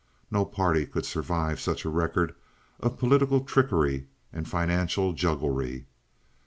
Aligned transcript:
No 0.31 0.45
party 0.45 0.87
could 0.87 1.05
survive 1.05 1.59
such 1.59 1.85
a 1.85 1.89
record 1.91 2.33
of 2.79 2.97
political 2.97 3.41
trickery 3.41 4.07
and 4.33 4.49
financial 4.49 5.13
jugglery. 5.13 5.85